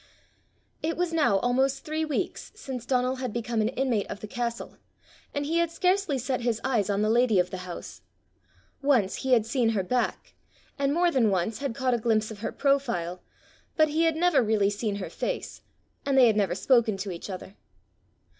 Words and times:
It 0.81 0.97
was 0.97 1.13
now 1.13 1.37
almost 1.41 1.85
three 1.85 2.03
weeks 2.05 2.51
since 2.55 2.87
Donal 2.87 3.17
had 3.17 3.31
become 3.31 3.61
an 3.61 3.67
inmate 3.69 4.09
of 4.09 4.19
the 4.19 4.27
castle, 4.27 4.77
and 5.31 5.45
he 5.45 5.59
had 5.59 5.69
scarcely 5.69 6.17
set 6.17 6.41
his 6.41 6.59
eyes 6.63 6.89
on 6.89 7.03
the 7.03 7.07
lady 7.11 7.37
of 7.37 7.51
the 7.51 7.57
house. 7.69 8.01
Once 8.81 9.17
he 9.17 9.33
had 9.33 9.45
seen 9.45 9.69
her 9.69 9.83
back, 9.83 10.33
and 10.79 10.91
more 10.91 11.11
than 11.11 11.29
once 11.29 11.59
had 11.59 11.75
caught 11.75 11.93
a 11.93 11.99
glimpse 11.99 12.31
of 12.31 12.39
her 12.39 12.51
profile, 12.51 13.21
but 13.77 13.89
he 13.89 14.05
had 14.05 14.15
never 14.15 14.41
really 14.41 14.71
seen 14.71 14.95
her 14.95 15.07
face, 15.11 15.61
and 16.03 16.17
they 16.17 16.25
had 16.25 16.35
never 16.35 16.55
spoken 16.55 16.97
to 16.97 17.11
each 17.11 17.29
other. 17.29 17.55